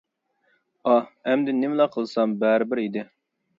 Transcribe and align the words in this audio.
ئاھ. 0.91 1.09
ئەمدى 1.27 1.55
نېمىلا 1.59 1.89
قىلسام 1.99 2.35
بەرىبىر 2.43 2.85
ئىدى. 2.89 3.07